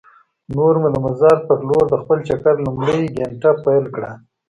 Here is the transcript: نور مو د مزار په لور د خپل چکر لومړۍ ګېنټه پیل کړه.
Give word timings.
نور 0.55 0.73
مو 0.81 0.87
د 0.93 0.95
مزار 1.05 1.37
په 1.47 1.53
لور 1.67 1.83
د 1.89 1.93
خپل 2.01 2.17
چکر 2.27 2.55
لومړۍ 2.65 3.01
ګېنټه 3.17 3.51
پیل 3.63 3.85
کړه. 3.95 4.11